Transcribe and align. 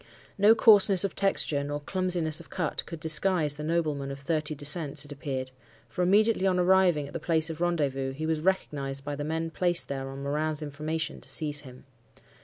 No 0.35 0.55
coarseness 0.55 1.03
of 1.03 1.15
texture, 1.15 1.63
nor 1.63 1.79
clumsiness 1.79 2.39
of 2.39 2.49
cut 2.49 2.83
could 2.87 2.99
disguise 2.99 3.53
the 3.53 3.63
nobleman 3.63 4.09
of 4.09 4.17
thirty 4.19 4.55
descents, 4.55 5.05
it 5.05 5.11
appeared; 5.11 5.51
for 5.87 6.01
immediately 6.01 6.47
on 6.47 6.57
arriving 6.57 7.05
at 7.05 7.13
the 7.13 7.19
place 7.19 7.51
of 7.51 7.61
rendezvous, 7.61 8.11
he 8.13 8.25
was 8.25 8.41
recognized 8.41 9.05
by 9.05 9.15
the 9.15 9.23
men 9.23 9.51
placed 9.51 9.89
there 9.89 10.09
on 10.09 10.23
Morin's 10.23 10.63
information 10.63 11.21
to 11.21 11.29
seize 11.29 11.61
him. 11.61 11.85